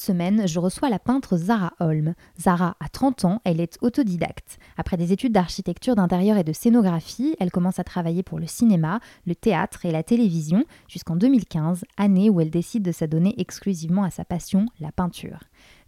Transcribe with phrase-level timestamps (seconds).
[0.00, 2.14] semaine, je reçois la peintre Zara Holm.
[2.40, 4.58] Zara a 30 ans, elle est autodidacte.
[4.76, 9.00] Après des études d'architecture d'intérieur et de scénographie, elle commence à travailler pour le cinéma,
[9.26, 14.10] le théâtre et la télévision jusqu'en 2015, année où elle décide de s'adonner exclusivement à
[14.10, 15.40] sa passion, la peinture.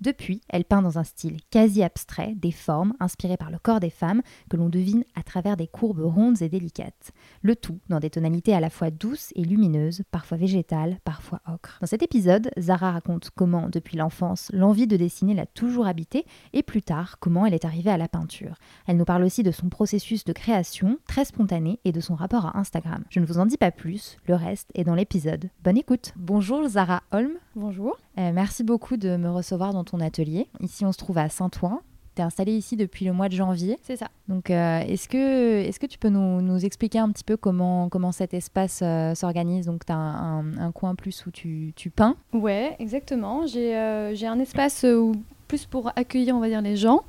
[0.03, 3.89] Depuis, elle peint dans un style quasi abstrait, des formes inspirées par le corps des
[3.89, 7.13] femmes que l'on devine à travers des courbes rondes et délicates.
[7.41, 11.79] Le tout dans des tonalités à la fois douces et lumineuses, parfois végétales, parfois ocre.
[11.81, 16.65] Dans cet épisode, Zara raconte comment, depuis l'enfance, l'envie de dessiner l'a toujours habitée et
[16.65, 18.57] plus tard, comment elle est arrivée à la peinture.
[18.89, 22.47] Elle nous parle aussi de son processus de création, très spontané, et de son rapport
[22.47, 23.05] à Instagram.
[23.09, 25.49] Je ne vous en dis pas plus, le reste est dans l'épisode.
[25.63, 27.35] Bonne écoute Bonjour Zara Holm.
[27.55, 27.99] Bonjour.
[28.19, 30.49] Euh, merci beaucoup de me recevoir dans ton atelier.
[30.61, 31.81] Ici, on se trouve à Saint-Ouen.
[32.15, 33.79] Tu es installée ici depuis le mois de janvier.
[33.83, 34.09] C'est ça.
[34.29, 37.89] Donc, euh, est-ce que, est que tu peux nous, nous, expliquer un petit peu comment,
[37.89, 39.67] comment cet espace euh, s'organise?
[39.67, 43.47] Donc, tu as un, un, coin plus où tu, tu peins Ouais, exactement.
[43.47, 45.15] J'ai un espace où,
[45.49, 47.03] plus pour accueillir, on va dire, les gens.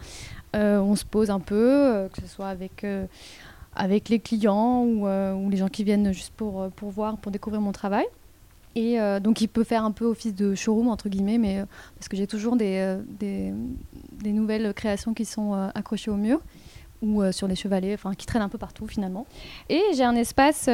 [0.53, 2.85] on se pose un peu, que ce soit avec
[3.75, 7.59] avec les clients ou, ou, les gens qui viennent juste pour, pour voir, pour découvrir
[7.59, 8.05] mon travail.
[8.75, 11.65] Et euh, donc, il peut faire un peu office de showroom, entre guillemets, mais, euh,
[11.95, 13.51] parce que j'ai toujours des, euh,
[14.25, 16.39] nouvelles créations qui sont accrochées au mur
[17.01, 19.25] ou sur les chevalets, enfin, qui traînent un peu partout finalement.
[19.67, 20.69] Et j'ai un espace,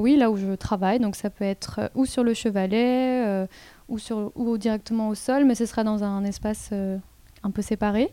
[0.00, 3.46] oui, là où je travaille, donc ça peut être ou sur le chevalet
[3.88, 8.12] ou, directement au sol, mais ce sera dans un espace un peu séparé.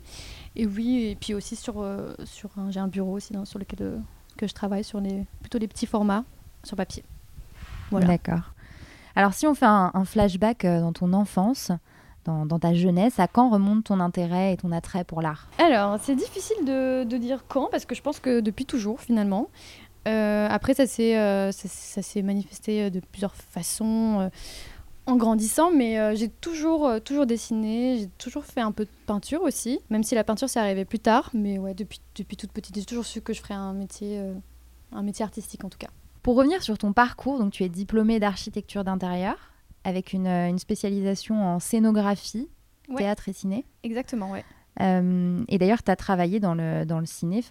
[0.56, 1.84] Et oui, et puis aussi sur,
[2.26, 4.00] sur j'ai un bureau aussi dans, sur lequel
[4.38, 6.24] que je travaille, sur les, plutôt les petits formats
[6.64, 7.04] sur papier.
[7.90, 8.06] Voilà.
[8.06, 8.55] D'accord.
[9.16, 11.72] Alors si on fait un, flashback euh, dans ton enfance,
[12.26, 15.48] dans, ta jeunesse, à quand remonte ton intérêt et ton attrait pour l'art?
[15.60, 19.50] Alors c'est difficile de, dire quand, parce que je pense que depuis toujours finalement.
[20.08, 24.30] Euh, après ça s'est euh, ça, manifesté de plusieurs façons.
[25.08, 29.80] en grandissant, mais j'ai toujours, toujours dessiné, j'ai toujours fait un peu de peinture aussi,
[29.90, 32.86] même si la peinture s'est arrivée plus tard, mais ouais, depuis, depuis toute petite, j'ai
[32.86, 34.20] toujours su que je ferais un métier,
[34.92, 35.90] un métier artistique en tout cas.
[36.26, 39.54] Pour revenir sur ton parcours, donc tu es diplômée d'architecture d'intérieur
[39.84, 42.50] avec une, euh, spécialisation en scénographie,
[42.98, 43.64] théâtre et ciné.
[43.84, 44.44] Exactement, ouais.
[44.82, 47.42] Euh, et d'ailleurs, tu as travaillé dans le, dans le ciné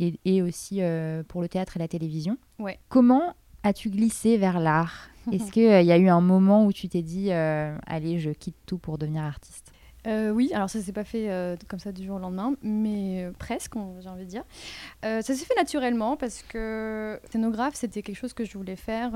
[0.00, 2.36] et, et aussi euh, pour le théâtre et la télévision.
[2.58, 2.80] Ouais.
[2.88, 5.08] Comment as-tu glissé vers l'art?
[5.32, 8.78] Est-ce qu'il y a eu un moment où tu t'es dit, allez, je quitte tout
[8.78, 9.69] pour devenir artiste
[10.06, 13.24] euh, oui, alors ça s'est pas fait euh, comme ça du jour au lendemain, mais
[13.24, 14.44] euh, presque, j'ai envie de dire.
[15.02, 19.12] ça s'est fait naturellement parce que scénographe, c'était quelque chose que je voulais faire.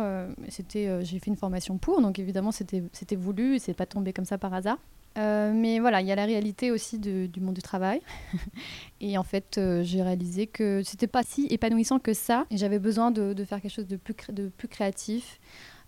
[0.49, 4.25] c'était, j'ai fait une formation pour, donc évidemment c'était, c'était voulu, c'est pas tombé comme
[4.25, 4.78] ça par hasard.
[5.17, 8.01] mais voilà, il y a la réalité aussi du monde du travail.
[9.01, 12.47] et en fait, j'ai réalisé que c'était pas si épanouissant que ça.
[12.51, 15.41] Et j'avais besoin de, de, faire quelque chose de plus, de plus créatif,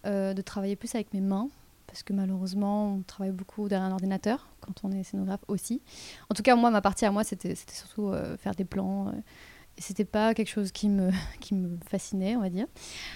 [0.05, 1.49] de travailler plus avec mes mains
[1.97, 5.81] parce que malheureusement, on travaille beaucoup derrière un ordinateur quand on est scénographe aussi.
[6.29, 9.09] En tout cas, moi, ma partie à moi, c'était surtout euh, faire des plans.
[9.09, 9.13] Euh,
[9.79, 12.67] c'était pas quelque chose qui me, qui me fascinait, on va dire.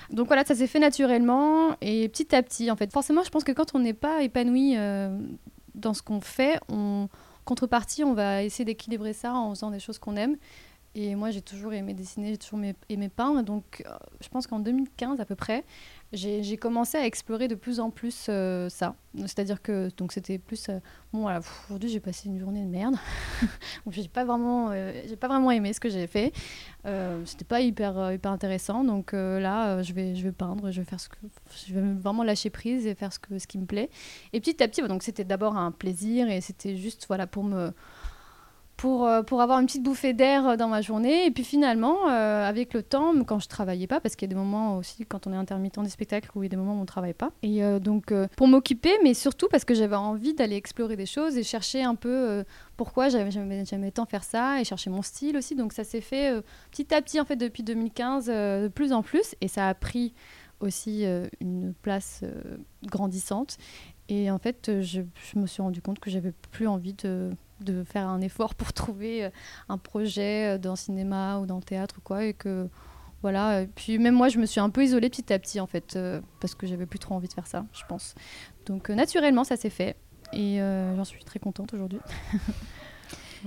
[0.09, 2.91] Donc voilà, ça s'est fait naturellement et petit à petit, en fait.
[2.91, 5.15] Forcément, je pense que quand on n'est pas épanoui euh,
[5.75, 7.11] dans ce qu'on fait, on,
[7.45, 10.39] contrepartie, on va essayer d'équilibrer ça en faisant des choses qu'on aime.
[10.95, 13.43] Et moi, j'ai toujours aimé dessiner, j'ai toujours aimé peindre.
[13.43, 13.85] Donc,
[14.21, 15.65] je pense qu'en 2015 à peu près,
[16.13, 18.97] j'ai commencé à explorer de plus en plus euh, ça.
[19.17, 20.81] C'est-à-dire que c'était plus euh,
[21.13, 22.97] bon voilà, aujourd'hui j'ai passé une journée de merde.
[23.91, 26.33] j'ai pas vraiment euh, pas vraiment aimé ce que j'ai fait.
[27.25, 28.83] c'était pas hyper hyper intéressant.
[28.83, 31.17] Donc là je vais je vais peindre, je vais faire ce que
[31.67, 33.89] je vais vraiment lâcher prise et faire ce que ce qui me plaît.
[34.33, 37.73] Et petit à petit donc c'était d'abord un plaisir et c'était juste voilà pour me
[38.81, 41.27] pour, euh, pour avoir une petite bouffée d'air euh, dans ma journée.
[41.27, 44.35] Et puis finalement, euh, avec le temps, quand je travaillais pas, parce qu'il y a
[44.35, 46.79] des moments aussi, quand on est intermittent des spectacles, où il y a des moments
[46.79, 47.31] où on travaille pas.
[47.43, 51.43] Et donc, pour m'occuper, mais surtout parce que j'avais envie d'aller explorer des choses et
[51.43, 52.45] chercher un peu
[52.77, 55.55] pourquoi j'aimais tant faire ça et chercher mon style aussi.
[55.55, 56.33] Donc ça s'est fait
[56.71, 59.35] petit à petit, en fait, depuis 2015, de plus en plus.
[59.41, 60.15] Et ça a pris
[60.61, 61.05] aussi
[61.41, 62.23] une place
[62.85, 63.59] grandissante.
[64.11, 67.31] Et en fait, je, je me suis rendu compte que j'avais plus envie de,
[67.61, 69.31] de, faire un effort pour trouver
[69.69, 72.25] un projet dans le cinéma ou dans le théâtre ou quoi.
[72.25, 72.69] Et que
[73.23, 73.63] voilà.
[73.63, 75.99] Et puis même moi, je me suis un peu isolée petit à petit en fait,
[76.41, 78.15] parce que j'avais plus trop envie de faire ça, je pense.
[78.67, 79.97] Donc naturellement, ça s'est fait.
[80.33, 82.01] Et j'en suis très contente aujourd'hui.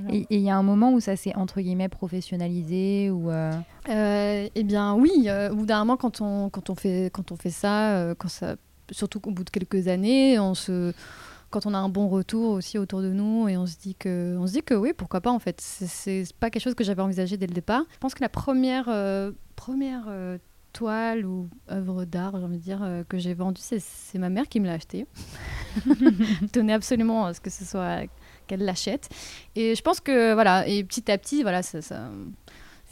[0.10, 3.52] Et il y a un moment où ça s'est entre guillemets professionnalisé ou euh...
[3.90, 7.32] Euh, Eh bien oui, euh, au bout d'un moment quand on, quand on, fait, quand
[7.32, 8.56] on fait ça, euh, quand ça,
[8.92, 10.94] surtout au bout de quelques années, on se,
[11.50, 14.36] quand on a un bon retour aussi autour de nous et on se dit que,
[14.38, 15.60] on se dit que oui, pourquoi pas en fait.
[15.62, 17.84] C'est pas quelque chose que j'avais envisagé dès le départ.
[17.94, 18.86] Je pense que la première,
[19.56, 20.08] première
[20.74, 24.60] toile ou œuvre d'art, j'ai envie de dire, que j'ai vendue, c'est ma mère qui
[24.60, 25.06] me l'a acheté.
[26.52, 28.08] tenais absolument à ce que ce soit
[28.48, 29.10] qu'elle l'achète.
[29.56, 32.10] Et je pense que, voilà, et petit à petit, voilà, ça, ça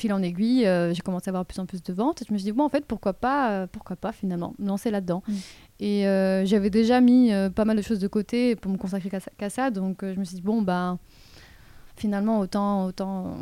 [0.01, 2.21] fil en aiguille, euh, j'ai commencé à avoir de plus en plus de ventes.
[2.21, 4.68] Et je me suis dit, bon, en fait, pourquoi pas, euh, pourquoi pas finalement, me
[4.68, 5.24] lancer là-dedans.
[5.27, 5.33] Mm.
[5.80, 9.50] Et euh, j'avais déjà mis pas mal de choses de côté pour me consacrer qu'à
[9.50, 10.98] ça, Donc je me suis dit, bon, bah,
[11.95, 13.38] finalement, autant, autant,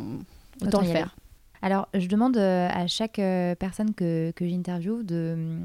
[0.62, 1.16] autant, le faire.
[1.62, 3.20] Alors, je demande à chaque
[3.60, 5.58] personne que, que j'interviewe de,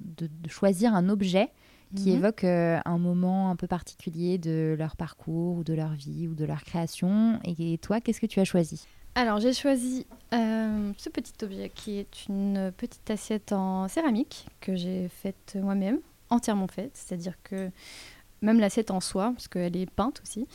[0.00, 1.50] de, de, choisir un objet
[1.94, 2.16] qui mhm.
[2.16, 6.34] évoquent euh, un moment un peu particulier de leur parcours ou de leur vie ou
[6.34, 7.38] de leur création.
[7.44, 8.86] Et toi, qu'est-ce que tu as choisi?
[9.16, 14.76] Alors j'ai choisi euh, ce petit objet qui est une petite assiette en céramique que
[14.76, 17.70] j'ai faite moi-même, entièrement faite, c'est-à-dire que
[18.42, 20.46] même l'assiette en soi, parce qu'elle est peinte aussi.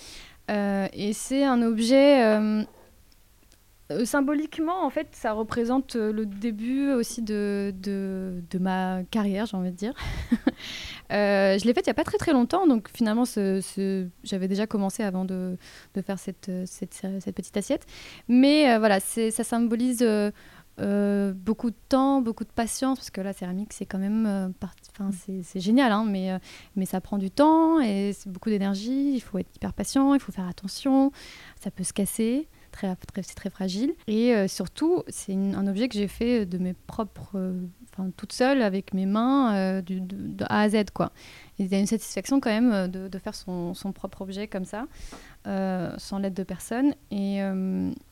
[0.52, 2.64] Euh, et c'est un objet euh,
[4.06, 9.76] symboliquement, en fait, ça représente le début aussi de, de, ma carrière, j'ai envie de
[9.76, 9.94] dire.
[11.12, 14.48] Euh, je l'ai faite il n'y a pas très très longtemps, donc finalement, ce, j'avais
[14.48, 15.58] déjà commencé avant de,
[15.94, 17.86] de faire cette, cette, cette, petite assiette.
[18.28, 20.06] Mais voilà, ça symbolise
[20.78, 24.54] beaucoup de temps, beaucoup de patience, parce que la céramique, c'est quand même...
[24.94, 25.12] Enfin,
[25.44, 26.32] c'est génial, hein, mais,
[26.76, 29.14] mais ça prend du temps et c'est beaucoup d'énergie.
[29.14, 31.12] Il faut être hyper patient, il faut faire attention,
[31.62, 33.94] ça peut se casser très, très, c'est très fragile.
[34.08, 38.34] Et euh, surtout, c'est un objet que j'ai fait de mes propres, euh, enfin toute
[38.34, 41.12] seule avec mes mains euh, du, de, A à Z quoi.
[41.60, 44.66] Il y a une satisfaction quand même de, de faire son, son, propre objet comme
[44.66, 44.88] ça,
[45.46, 46.96] sans l'aide de personne.
[47.12, 47.40] Et,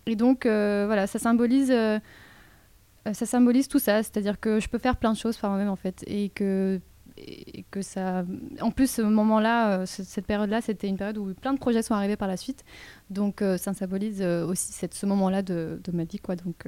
[0.05, 1.69] et donc voilà, ça symbolise.
[1.69, 5.75] ça symbolise tout ça, c'est-à-dire que je peux faire plein de choses par moi-même en
[5.75, 6.79] fait, et que
[7.19, 8.23] et que ça.
[8.61, 11.93] En plus, ce moment-là, euh, cette période-là, c'était une période où plein de projets sont
[11.93, 12.63] arrivés par la suite.
[13.09, 16.35] Donc, euh, ça symbolise euh, aussi cette, ce moment-là de, de, ma vie, quoi.
[16.35, 16.67] Donc,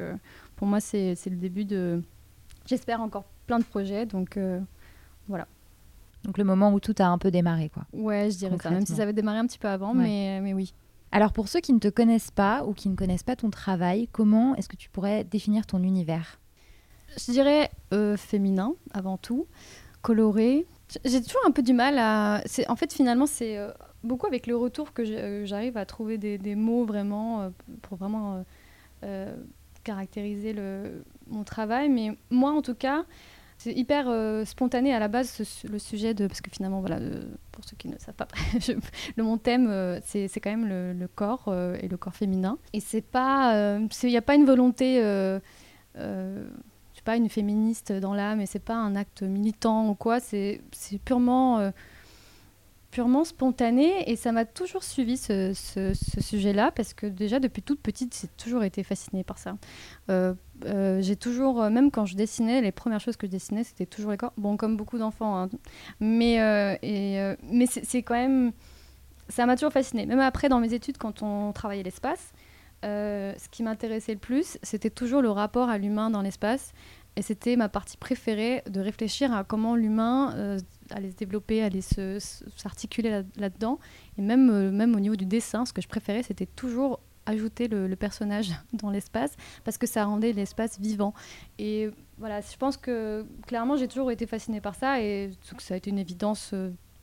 [0.55, 2.01] pour moi, c'est le début de.
[2.65, 4.05] J'espère encore plein de projets.
[4.05, 4.37] Donc,
[5.27, 5.47] voilà.
[6.23, 7.85] Donc, le moment où tout a un peu démarré, quoi.
[7.93, 8.69] Ouais, je dirais ça.
[8.69, 10.73] Même si ça avait démarré un petit peu avant, mais, mais oui.
[11.11, 14.07] Alors, pour ceux qui ne te connaissent pas ou qui ne connaissent pas ton travail,
[14.11, 16.39] comment est-ce que tu pourrais définir ton univers?
[17.17, 17.71] Je dirais
[18.17, 19.47] féminin, avant tout
[20.01, 20.65] coloré.
[21.05, 22.43] J'ai toujours un peu du mal à.
[22.67, 23.71] En fait, finalement, c'est euh,
[24.03, 27.49] beaucoup avec le retour que euh, j'arrive à trouver des, mots vraiment euh,
[27.81, 28.43] pour vraiment
[29.83, 31.89] caractériser le, mon travail.
[31.89, 33.05] Mais moi, en tout cas,
[33.57, 34.07] c'est hyper
[34.45, 36.97] spontané à la base le sujet de parce que finalement voilà
[37.51, 38.27] pour ceux qui ne savent pas
[39.17, 43.03] le mon thème c'est quand même le, le corps et le corps féminin et c'est
[43.03, 44.99] pas il n'y a pas une volonté
[47.03, 50.61] pas une féministe dans l'âme et c'est pas un acte militant ou quoi, c'est
[51.05, 51.71] purement, euh,
[52.91, 57.81] purement spontané et ça m'a toujours suivi ce, ce, sujet-là parce que déjà depuis toute
[57.81, 59.57] petite, j'ai toujours été fascinée par ça.
[60.09, 60.33] Euh,
[60.65, 64.11] euh, j'ai toujours, même quand je dessinais, les premières choses que je dessinais, c'était toujours
[64.11, 64.33] les corps.
[64.37, 65.49] Bon, comme beaucoup d'enfants, hein.
[65.99, 66.35] mais,
[66.83, 68.51] et, mais c'est quand même.
[69.29, 70.05] Ça m'a toujours fascinée.
[70.05, 72.33] Même après, dans mes études, quand on travaillait l'espace,
[72.83, 76.73] euh, ce qui m'intéressait le plus, c'était toujours le rapport à l'humain dans l'espace.
[77.17, 80.57] Et c'était ma partie préférée de réfléchir à comment l'humain euh,
[80.91, 83.79] allait se développer, allait s'articuler là-dedans.
[84.17, 87.67] et même, euh, même au niveau du dessin, ce que je préférais, c'était toujours ajouter
[87.67, 91.13] le, personnage dans l'espace parce que ça rendait l'espace vivant.
[91.59, 95.77] Et voilà, je pense que clairement, j'ai toujours été fascinée par ça et ça a
[95.77, 96.53] été une évidence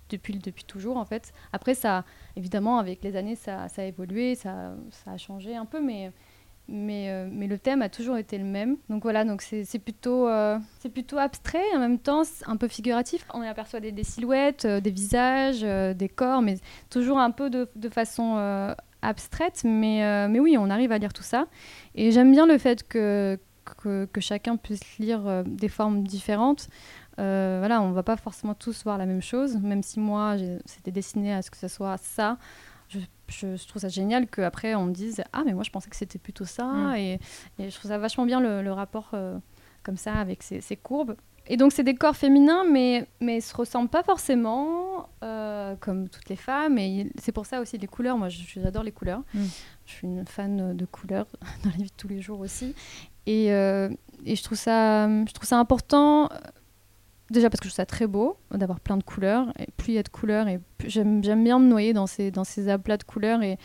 [0.08, 1.32] depuis, depuis toujours en fait.
[1.52, 2.04] Après, ça,
[2.36, 6.12] évidemment, avec les années, ça, ça a évolué, ça, ça, a changé un peu, mais,
[6.68, 8.76] mais, euh, mais le thème a toujours été le même.
[8.90, 13.24] Donc voilà, donc c'est plutôt, euh, c'est plutôt abstrait, en même temps un peu figuratif.
[13.32, 16.56] On aperçoit des, des silhouettes, euh, des visages, des corps, mais
[16.90, 18.36] toujours un peu de, de façon
[19.02, 19.62] abstraite.
[19.64, 21.46] Mais, mais oui, on arrive à lire tout ça.
[21.94, 23.38] Et j'aime bien le fait que,
[23.82, 26.68] que, chacun puisse lire des formes différentes.
[27.18, 30.90] Euh, voilà, on va pas forcément tous voir la même chose, même si moi, c'était
[30.90, 32.38] destiné à ce que ce soit ça.
[33.28, 36.18] Je, trouve ça génial qu'après on me dise Ah, mais moi je pensais que c'était
[36.18, 36.64] plutôt ça.
[36.64, 36.96] Mm.
[36.96, 37.20] Et,
[37.58, 39.38] je trouve ça vachement bien le, rapport euh,
[39.82, 41.14] comme ça avec ces, courbes.
[41.46, 45.08] Et donc c'est des corps féminins, mais, mais ils se ressemblent pas forcément.
[45.22, 46.78] Euh, comme toutes les femmes.
[46.78, 48.16] Et c'est pour ça aussi les couleurs.
[48.16, 49.22] Moi, j'adore les couleurs.
[49.34, 49.44] Mm.
[49.86, 51.26] Je suis une fan de couleurs
[51.64, 52.74] dans la vie de tous les jours aussi.
[53.26, 53.90] Et, euh,
[54.24, 56.30] et je, trouve ça, je trouve ça important.
[57.30, 59.52] Déjà parce que je trouve ça très beau d'avoir plein de couleurs.
[59.58, 62.96] Et plus il y a de couleurs, et j'aime bien me noyer dans ces, aplats
[62.96, 63.42] de couleurs.
[63.42, 63.58] Et,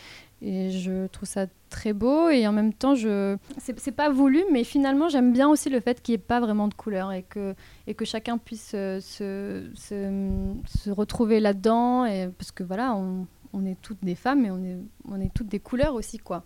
[0.45, 5.07] je trouve ça très beau et en même temps je c'est pas voulu mais finalement
[5.07, 7.55] j'aime bien aussi le fait qu'il n'y ait pas vraiment de couleur et que
[7.87, 12.05] et que chacun puisse euh, se, retrouver là-dedans
[12.37, 14.77] parce que voilà on, on, est toutes des femmes et on est
[15.07, 16.43] on est toutes des couleurs aussi quoi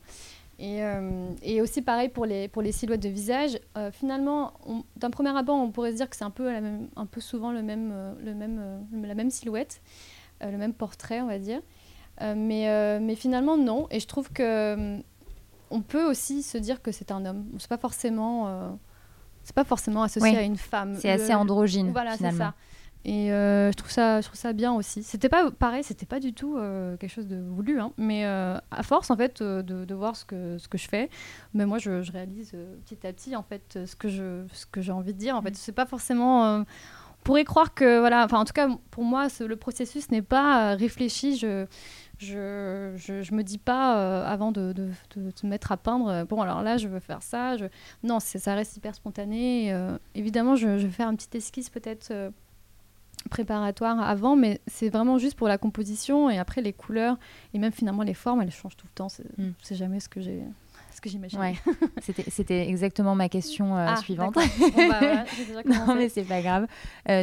[0.59, 4.53] et, euh, et aussi pareil pour les pour les silhouettes de visage euh, finalement
[4.95, 7.21] d'un premier abord on pourrait se dire que c'est un peu la même, un peu
[7.21, 9.81] souvent le même le même la même silhouette
[10.41, 11.61] le même portrait on va dire
[12.21, 13.87] euh, mais, euh, mais finalement, non.
[13.91, 14.97] Et je trouve que euh,
[15.69, 17.45] on peut aussi se dire que c'est un homme.
[17.59, 18.77] C'est pas forcément,
[19.43, 20.95] c'est pas forcément associé à une femme.
[20.99, 21.91] C'est assez androgyne.
[21.91, 22.53] Voilà, c'est ça.
[23.07, 25.01] Et je trouve ça, je trouve ça bien aussi.
[25.01, 26.57] C'était pas pareil, c'était pas du tout
[26.99, 30.57] quelque chose de voulu, hein, mais à force en fait de, de, voir ce que
[30.57, 31.09] ce que je fais,
[31.53, 32.51] mais moi je, je réalise
[32.85, 35.37] petit à petit en fait ce que je ce que j'ai envie de dire.
[35.37, 36.65] En fait, c'est pas forcément
[37.23, 41.35] pourrait croire que voilà enfin en tout cas pour moi le processus n'est pas réfléchi
[41.35, 41.65] je
[42.19, 46.41] je, je, me dis pas euh, avant de, de, de, mettre à peindre, euh, bon
[46.41, 47.57] alors là je veux faire ça.
[47.57, 47.65] Je...
[48.03, 49.71] Non, ça reste hyper spontané.
[49.71, 52.11] Euh, évidemment, je, vais faire une petite esquisse peut-être
[53.27, 57.17] préparatoire avant, mais c'est vraiment juste pour la composition et après les couleurs
[57.53, 59.09] et même finalement les formes, elles changent tout le temps.
[59.09, 59.53] C'est mm.
[59.71, 60.43] jamais ce que j'ai
[60.93, 61.39] ce que j'imagine.
[61.39, 61.53] Ouais.
[62.01, 64.33] C'était exactement ma question ah, suivante.
[64.33, 64.41] Bon,
[64.89, 65.25] bah,
[65.65, 66.65] non, mais c'est pas grave.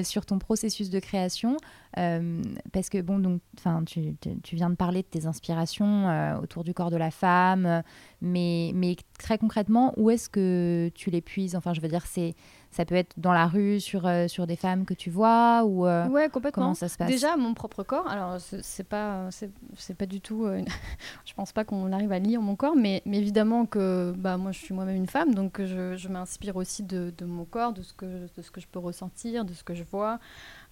[0.04, 1.56] sur ton processus de création,
[1.98, 2.42] euh,
[2.72, 3.40] parce que, bon, donc,
[3.86, 7.82] tu, tu viens de parler de tes inspirations euh, autour du corps de la femme,
[8.20, 11.54] mais, mais très concrètement, où est-ce que tu les puises?
[11.54, 12.34] Enfin, je veux dire, c'est
[12.74, 15.84] ça peut être dans la rue, sur, euh, sur des femmes que tu vois ou
[15.84, 16.64] Ouais, complètement.
[16.64, 17.08] Comment ça se passe?
[17.08, 20.46] Déjà, mon propre corps, alors c'est pas, c'est pas du tout.
[21.24, 24.50] je pense pas qu'on arrive à lire mon corps, mais, mais évidemment que bah, moi
[24.50, 27.82] je suis moi-même une femme, donc je, je m'inspire aussi de, de, mon corps, de
[27.82, 30.18] ce, que, de ce que je peux ressentir, de ce que je vois.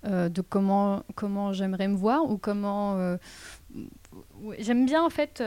[0.05, 2.97] Euh, de comment, comment j'aimerais me voir ou comment.
[2.99, 3.17] Euh,
[4.59, 5.41] j'aime bien en fait.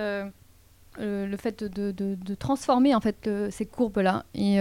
[0.99, 4.57] Euh, le fait de, de, transformer en fait ces courbes là et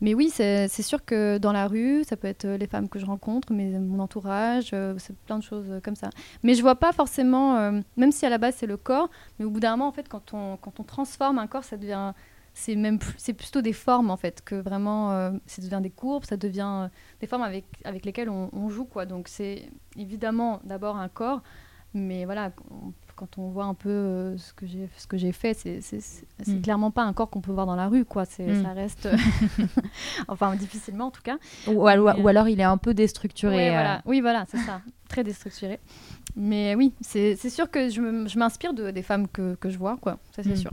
[0.00, 3.06] mais oui c'est sûr que dans la rue ça peut être les femmes que je
[3.06, 6.10] rencontre mais mon entourage c'est plein de choses comme ça.
[6.42, 9.50] Mais je vois pas forcément même si à la base c'est le corps mais au
[9.50, 12.12] bout d'un moment en fait quand on quand on transforme un corps ça devient
[12.54, 16.24] c'est même c'est plutôt des formes en fait que vraiment euh, ça devient des courbes
[16.24, 16.88] ça devient euh,
[17.20, 19.06] des formes avec avec lesquelles on, joue quoi.
[19.06, 21.42] Donc c'est évidemment d'abord un corps
[21.94, 22.52] mais voilà
[23.16, 26.24] quand on voit un peu euh, ce que j'ai ce que j'ai fait c'est c'est
[26.46, 26.62] mm.
[26.62, 28.62] clairement pas un corps qu'on peut voir dans la rue quoi c'est mm.
[28.62, 29.08] ça reste
[30.28, 34.02] enfin difficilement en tout cas ou, alors il est un peu déstructuré voilà.
[34.06, 35.78] oui voilà c'est ça très déstructuré
[36.34, 40.18] mais oui c'est sûr que je m'inspire de des femmes que, que je vois quoi
[40.34, 40.56] ça c'est mm.
[40.56, 40.72] sûr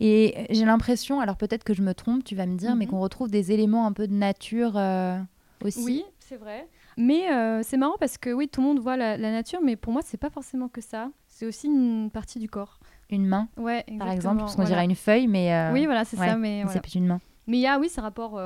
[0.00, 2.92] et j'ai l'impression, alors peut-être que je me trompe, tu vas me dire, mais mhm.
[2.92, 5.18] qu'on retrouve des éléments un peu de nature euh,
[5.64, 5.84] aussi.
[5.84, 6.66] Oui, c'est vrai.
[6.96, 9.92] Mais euh, c'est marrant parce que oui, tout le monde voit la, nature, mais pour
[9.92, 11.10] moi, c'est pas forcément que ça.
[11.28, 12.80] C'est aussi une partie du corps.
[13.10, 15.54] Une main, ouais, par exemple, parce qu'on dirait une feuille, mais.
[15.54, 16.64] Euh, oui, voilà, c'est ça, mais.
[16.70, 17.20] C'est plus une main.
[17.46, 18.40] Mais il y a, oui, ce rapport.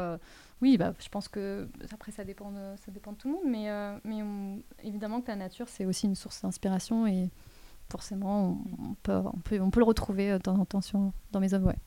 [0.60, 3.44] Oui, bah, je pense que après ça dépend de, ça dépend de tout le monde,
[3.46, 3.70] mais,
[4.04, 4.22] mais
[4.84, 7.30] évidemment que la nature c'est aussi une source d'inspiration et
[7.90, 10.80] forcément, on, peut, on, peut, on peut le retrouver dans euh, temps
[11.32, 11.68] dans mes œuvres.
[11.68, 11.78] Ouais.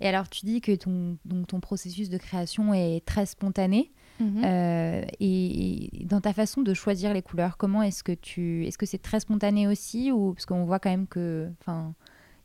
[0.00, 3.92] Et alors, tu dis que ton, donc, ton processus de création est très spontané.
[4.20, 4.42] Mhm.
[4.44, 8.86] Euh, et, dans ta façon de choisir les couleurs, comment est-ce que tu, est-ce que
[8.86, 11.94] c'est très spontané aussi ou parce qu'on voit quand même que, enfin,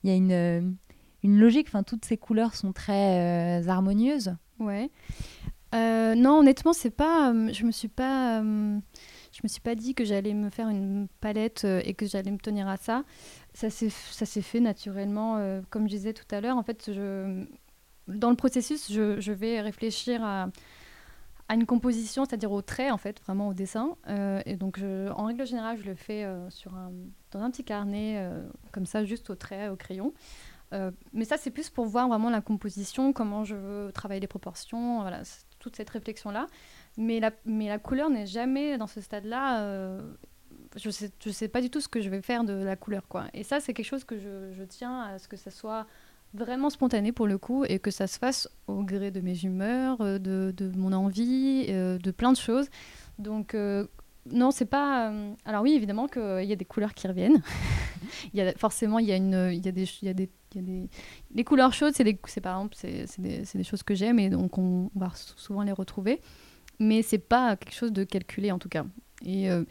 [0.03, 0.77] il y a une,
[1.23, 1.67] une logique.
[1.67, 4.35] Enfin, toutes ces couleurs sont très euh, harmonieuses.
[4.59, 4.89] Ouais.
[5.73, 7.33] non, honnêtement, c'est pas.
[7.51, 8.43] je me suis pas
[9.33, 12.31] je me suis pas dit que j'allais me faire une palette euh, et que j'allais
[12.31, 13.03] me tenir à ça.
[13.53, 16.57] Ça s'est fait naturellement, euh, comme je disais tout à l'heure.
[16.57, 17.45] En fait, je,
[18.07, 20.49] dans le processus, je, je vais réfléchir à,
[21.53, 23.95] à une composition, c'est-à-dire au trait, en fait, vraiment au dessin.
[24.09, 24.79] Euh, et donc,
[25.15, 26.91] en règle générale, je le fais sur un,
[27.31, 28.27] dans un petit carnet,
[28.71, 30.13] comme ça, juste au trait, au crayon.
[31.13, 35.01] mais ça, c'est plus pour voir vraiment la composition, comment je veux travailler les proportions,
[35.01, 35.23] voilà,
[35.63, 36.47] toute cette réflexion-là.
[36.97, 39.61] Mais la, couleur n'est jamais dans ce stade-là.
[39.61, 40.13] Euh,
[40.75, 43.07] je sais, je sais pas du tout ce que je vais faire de la couleur,
[43.07, 43.25] quoi.
[43.33, 45.87] Et ça, c'est quelque chose que je, je, tiens à ce que ça soit
[46.33, 50.01] vraiment spontané pour le coup et que ça se fasse au gré de mes humeurs,
[50.01, 52.67] euh, de, de mon envie, euh, de plein de choses.
[53.19, 53.55] Donc,
[54.31, 55.13] non, c'est pas.
[55.45, 57.41] Alors, oui, évidemment qu'il y a des couleurs qui reviennent.
[58.33, 59.83] il y a, forcément, il y a, une, il y a des.
[60.01, 60.87] Il y a des des...
[61.33, 64.91] Les couleurs chaudes, c'est, par exemple, c'est, des, des, choses que j'aime et donc on,
[64.93, 66.21] va souvent les retrouver
[66.79, 68.85] mais c'est pas quelque chose de calculé en tout cas.
[69.25, 69.63] Et, euh,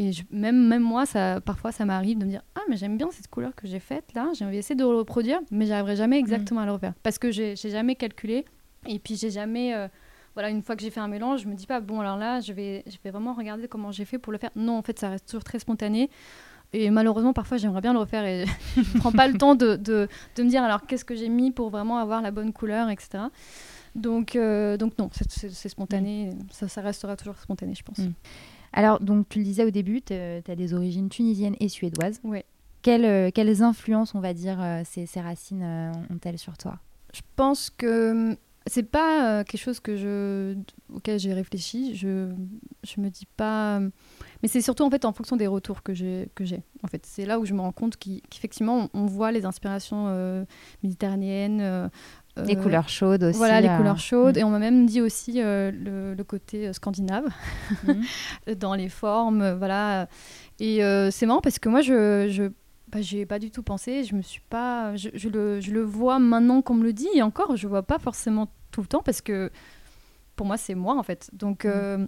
[0.00, 3.10] Et même, même moi, ça, parfois, ça m'arrive de me dire Ah, mais j'aime bien
[3.12, 6.16] cette couleur que j'ai faite là, j'ai envie d'essayer de le reproduire, mais j'arriverai jamais
[6.16, 6.24] mm.
[6.24, 6.94] exactement à le refaire.
[7.02, 8.46] Parce que j'ai jamais calculé,
[8.86, 9.74] et puis j'ai jamais.
[9.74, 9.88] Euh,
[10.34, 12.40] voilà, une fois que j'ai fait un mélange, je me dis pas Bon, alors là,
[12.40, 14.50] je vais, je vais vraiment regarder comment j'ai fait pour le faire.
[14.56, 16.08] Non, en fait, ça reste toujours très spontané.
[16.72, 19.76] Et malheureusement, parfois, j'aimerais bien le refaire et je ne prends pas le temps de,
[19.76, 22.88] de, de, me dire alors qu'est-ce que j'ai mis pour vraiment avoir la bonne couleur,
[22.88, 23.24] etc.
[23.94, 26.30] Donc, euh, donc non, c'est spontané.
[26.30, 26.38] Mm.
[26.52, 27.98] Ça, ça, restera toujours spontané, je pense.
[27.98, 28.12] Mm.
[28.72, 32.20] Alors, donc, tu le disais au début, tu as des origines tunisiennes et suédoises.
[32.24, 32.42] Oui.
[32.82, 36.78] Quelles, euh, quelles influences, on va dire, euh, ces, ces, racines ont-elles sur toi?
[37.12, 38.36] Je pense que hum,
[38.66, 40.54] c'est pas quelque chose que je,
[40.94, 41.94] auquel j'ai réfléchi.
[41.94, 42.32] Je,
[42.84, 43.78] je me dis pas.
[43.78, 43.90] Hum,
[44.42, 46.30] mais c'est surtout en fait en fonction des retours que j'ai.
[46.34, 46.62] Que j'ai.
[46.82, 50.46] En fait, c'est là où je me rends compte qu'effectivement, on, voit les inspirations
[50.82, 51.90] méditerranéennes,
[52.36, 53.38] les euh, couleurs chaudes aussi.
[53.38, 54.36] Voilà, les euh, couleurs chaudes.
[54.36, 54.40] Mm.
[54.40, 55.70] Et on m'a même dit aussi euh,
[56.16, 57.26] le, côté scandinave
[57.84, 58.54] mm.
[58.58, 59.52] dans les formes.
[59.54, 60.08] Voilà.
[60.58, 62.44] Et c'est marrant parce que moi, je, je
[62.88, 64.04] bah, ai pas du tout pensé.
[64.04, 64.94] Je me suis pas.
[64.96, 67.08] Je, je, le, je, le, vois maintenant qu'on me le dit.
[67.14, 69.50] Et encore, je vois pas forcément tout le temps parce que
[70.36, 71.30] pour moi, c'est moi en fait.
[71.32, 72.06] Donc, mm.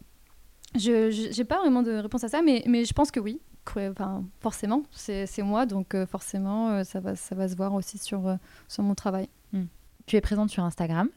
[0.77, 3.41] je n'ai pas vraiment de réponse à ça, mais, mais je pense que oui.
[3.77, 5.67] Enfin, forcément, c'est moi.
[5.67, 8.37] Donc, forcément, ça, va, ça va se voir aussi sur,
[8.69, 9.29] sur mon travail
[10.07, 11.09] tu es présente sur Instagram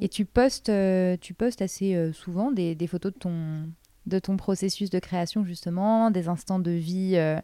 [0.00, 3.68] et tu postes, euh, tu postes assez euh, souvent des, des, photos de ton,
[4.06, 7.40] de ton processus de création, justement, des instants de vie euh,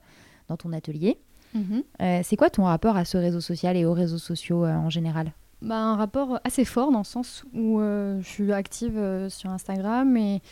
[0.48, 1.18] dans ton atelier.
[1.54, 1.82] Mhm.
[2.24, 5.32] c'est quoi ton rapport à ce réseau social et aux réseaux sociaux en général?
[5.62, 10.42] Bah, Un rapport assez fort dans le sens où je suis active sur Instagram et,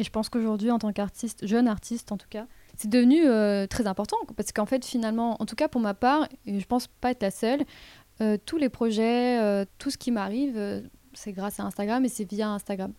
[0.00, 3.20] et je pense qu'aujourd'hui, en tant qu'artiste, jeune artiste en tout cas, c'est devenu
[3.68, 6.88] très important parce qu'en fait, finalement, en tout cas pour ma part, et je pense
[6.88, 7.62] pas être la seule,
[8.20, 10.82] euh, tous les projets, euh, tout ce qui m'arrive, euh,
[11.14, 12.92] c'est grâce à Instagram et c'est via Instagram.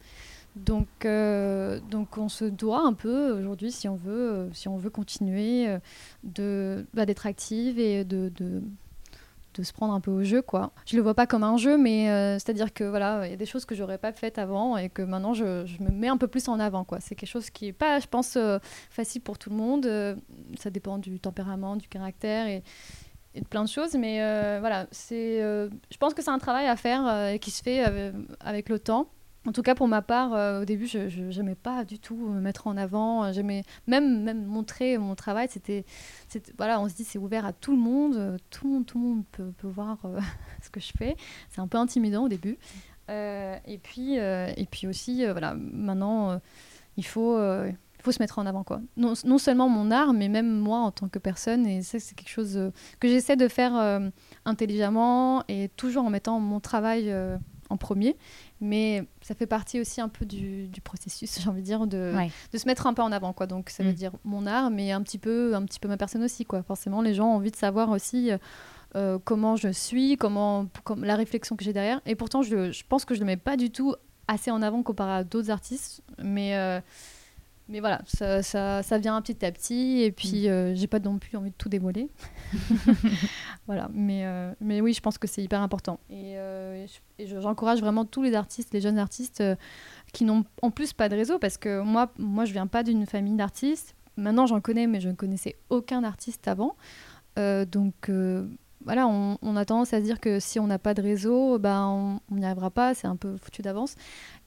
[0.58, 5.78] Donc, donc on se doit un peu aujourd'hui, si on veut, si on veut continuer,
[6.26, 8.62] de bah, d'être active et de, de,
[9.54, 10.74] de, se prendre un peu au jeu, quoi.
[10.86, 13.46] Je le vois pas comme un jeu, mais c'est-à-dire que voilà, il y a des
[13.46, 16.28] choses que j'aurais pas faites avant et que maintenant je, je, me mets un peu
[16.28, 17.00] plus en avant, quoi.
[17.00, 18.38] C'est quelque chose qui est pas, je pense,
[18.90, 20.18] facile pour tout le monde.
[20.60, 22.62] ça dépend du tempérament, du caractère et
[23.36, 23.96] et de plein de choses.
[23.96, 27.62] Mais euh, voilà, euh, je pense que c'est un travail à faire euh, qui se
[27.62, 27.84] fait
[28.40, 29.10] avec le temps.
[29.48, 32.68] En tout cas, pour ma part, au début, je n'aimais pas du tout me mettre
[32.68, 33.32] en avant.
[33.32, 35.48] J'aimais même, même montrer mon travail.
[35.50, 35.84] C'était,
[36.58, 38.38] voilà, on se dit c'est ouvert à tout le monde.
[38.52, 39.98] Tout le monde, tout le monde peut, peut voir
[40.62, 41.16] ce que je fais.
[41.50, 42.60] C'est un peu intimidant au début.
[43.10, 46.40] et puis, et puis aussi, voilà, maintenant,
[46.98, 47.36] il faut
[48.04, 48.82] faut se mettre en avant quoi.
[48.98, 51.66] Non, non, seulement mon art, mais même moi en tant que personne.
[51.66, 54.10] Et ça, c'est quelque chose euh, que j'essaie de faire euh,
[54.46, 57.38] intelligemment et toujours en mettant mon travail euh,
[57.70, 58.18] en premier.
[58.60, 62.14] Mais ça fait partie aussi un peu du, du processus, j'ai envie de dire, de,
[62.52, 63.48] de, se mettre un peu en avant quoi.
[63.48, 63.96] Donc ça veut mm.
[63.96, 66.64] dire mon art, mais un petit peu, un petit peu ma personne aussi quoi.
[66.64, 68.32] Forcément, les gens ont envie de savoir aussi.
[69.24, 72.02] comment je suis, comment, comme, la réflexion que j'ai derrière.
[72.06, 73.96] Et pourtant, je, je, pense que je ne le mets pas du tout
[74.28, 76.04] assez en avant comparé à d'autres artistes.
[76.22, 76.82] Mais
[77.72, 80.02] mais voilà, ça, ça, ça, vient petit à petit.
[80.02, 80.52] Et puis, mm.
[80.52, 82.10] euh, j'ai pas non plus envie de tout dévoiler.
[83.66, 86.02] voilà, mais, euh, mais oui, je pense que c'est hyper important.
[86.10, 86.86] Et, euh,
[87.18, 89.42] j'encourage vraiment tous les artistes, les jeunes artistes
[90.12, 91.40] qui n'ont en plus pas de réseau.
[91.40, 93.96] Parce que moi, moi je viens pas d'une famille d'artistes.
[94.18, 96.76] Maintenant, j'en connais, mais je ne connaissais aucun artiste avant.
[97.38, 98.12] donc,
[98.84, 101.58] voilà, on, on, a tendance à se dire que si on n'a pas de réseau,
[101.58, 102.94] ben, on n'y arrivera pas.
[102.96, 103.96] C'est un peu foutu d'avance.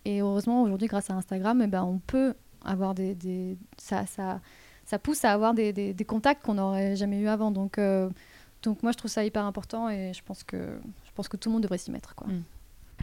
[0.05, 2.35] Et heureusement, aujourd'hui, grâce à Instagram, eh ben, on peut
[2.65, 4.41] avoir des, des ça, ça,
[4.85, 7.51] ça, pousse à avoir des, des, contacts qu'on n'aurait jamais eu avant.
[7.51, 8.11] Donc, euh,
[8.63, 11.49] donc moi, je trouve ça hyper important et je pense que, je pense que tout
[11.49, 12.15] le monde devrait s'y mettre.
[12.15, 12.29] Quoi.
[12.29, 12.43] Mm.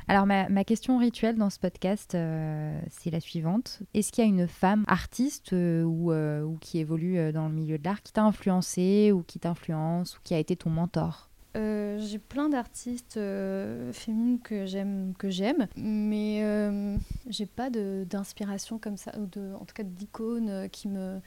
[0.07, 3.81] Alors ma, ma, question rituelle dans ce podcast, euh, c'est la suivante.
[3.93, 7.77] Est-ce qu'il y a une femme artiste euh, ou, ou, qui évolue dans le milieu
[7.77, 11.30] de l'art qui t'a influencé ou qui t'influence ou qui a été ton mentor?
[11.57, 18.77] Euh, j'ai plein d'artistes euh, féminines que j'aime, que j'aime, mais euh, j'ai pas d'inspiration
[18.77, 21.19] comme ça, ou de, en tout cas d'icônes qui me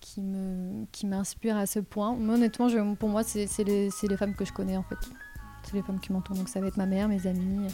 [0.00, 2.16] qui me qui m'inspirent à ce point.
[2.18, 4.96] Mais honnêtement, pour moi, c'est les, les femmes que je connais en fait.
[5.62, 7.66] C'est les femmes qui m'entourent, donc ça va être ma mère, mes amis.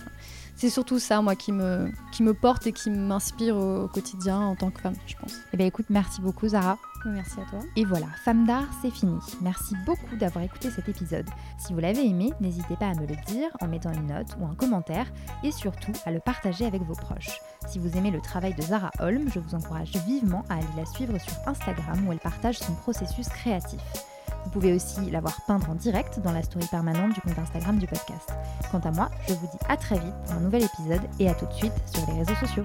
[0.57, 4.57] c'est surtout ça, moi, qui me, qui me porte et qui m'inspire au, quotidien en
[4.57, 5.35] tant que femme, je pense.
[5.53, 6.79] Eh bien, écoute, merci beaucoup, Zara.
[7.05, 7.61] Merci à toi.
[7.77, 9.19] Et voilà, Femme d'art, c'est fini.
[9.41, 11.29] Merci beaucoup d'avoir écouté cet épisode.
[11.59, 14.47] Si vous l'avez aimé, n'hésitez pas à me le dire en mettant une note ou
[14.47, 15.07] un commentaire
[15.43, 17.41] et surtout à le partager avec vos proches.
[17.69, 20.87] Si vous aimez le travail de Zara Holm, je vous encourage vivement à aller la
[20.87, 23.81] suivre sur Instagram où elle partage son processus créatif.
[24.45, 27.79] Vous pouvez aussi la voir peindre en direct dans la story permanente du compte Instagram
[27.79, 28.33] du podcast.
[28.71, 31.35] Quant à moi, je vous dis à très vite pour un nouvel épisode et à
[31.35, 32.65] tout de suite sur les réseaux sociaux.